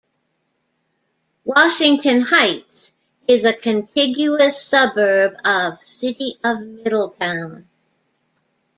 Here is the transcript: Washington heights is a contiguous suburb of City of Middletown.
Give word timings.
Washington 1.45 2.21
heights 2.21 2.91
is 3.27 3.45
a 3.45 3.53
contiguous 3.53 4.59
suburb 4.59 5.35
of 5.45 5.87
City 5.87 6.39
of 6.43 6.59
Middletown. 6.61 7.69